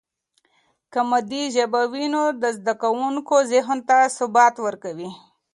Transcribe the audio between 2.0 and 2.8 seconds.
نو د زده